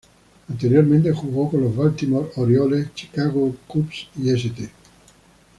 Anteriormente 0.49 1.13
jugó 1.13 1.51
con 1.51 1.61
los 1.61 1.75
Baltimore 1.75 2.31
Orioles, 2.37 2.91
Chicago 2.95 3.55
Cubs 3.67 4.07
y 4.19 4.31
St. 4.31 4.71